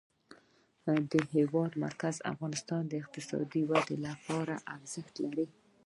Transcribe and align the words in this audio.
د 1.11 1.13
هېواد 1.33 1.71
مرکز 1.83 2.15
د 2.19 2.23
افغانستان 2.33 2.81
د 2.87 2.93
اقتصادي 3.01 3.61
ودې 3.69 3.97
لپاره 4.07 4.53
ارزښت 4.75 5.13
لري. 5.25 5.45